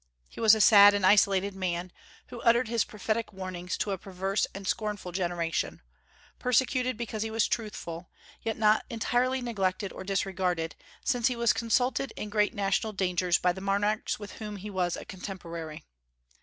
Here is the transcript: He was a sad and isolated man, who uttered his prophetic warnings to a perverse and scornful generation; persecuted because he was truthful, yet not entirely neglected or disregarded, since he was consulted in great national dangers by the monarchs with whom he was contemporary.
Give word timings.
He 0.27 0.39
was 0.39 0.55
a 0.55 0.61
sad 0.61 0.95
and 0.95 1.05
isolated 1.05 1.53
man, 1.55 1.91
who 2.29 2.41
uttered 2.41 2.67
his 2.67 2.83
prophetic 2.85 3.31
warnings 3.31 3.77
to 3.77 3.91
a 3.91 3.99
perverse 3.99 4.47
and 4.55 4.67
scornful 4.67 5.11
generation; 5.11 5.79
persecuted 6.39 6.97
because 6.97 7.21
he 7.21 7.29
was 7.29 7.47
truthful, 7.47 8.09
yet 8.41 8.57
not 8.57 8.83
entirely 8.89 9.41
neglected 9.43 9.93
or 9.93 10.03
disregarded, 10.03 10.75
since 11.05 11.27
he 11.27 11.35
was 11.35 11.53
consulted 11.53 12.13
in 12.15 12.29
great 12.31 12.55
national 12.55 12.93
dangers 12.93 13.37
by 13.37 13.53
the 13.53 13.61
monarchs 13.61 14.17
with 14.17 14.31
whom 14.39 14.55
he 14.55 14.71
was 14.71 14.97
contemporary. 15.07 15.83